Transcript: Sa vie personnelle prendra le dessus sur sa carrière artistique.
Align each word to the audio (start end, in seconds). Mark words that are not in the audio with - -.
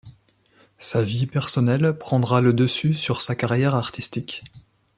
Sa 0.79 1.03
vie 1.03 1.27
personnelle 1.27 1.95
prendra 1.95 2.41
le 2.41 2.53
dessus 2.53 2.95
sur 2.95 3.21
sa 3.21 3.35
carrière 3.35 3.75
artistique. 3.75 4.43